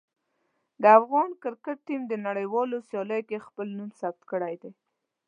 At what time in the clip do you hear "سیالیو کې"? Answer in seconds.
2.89-3.45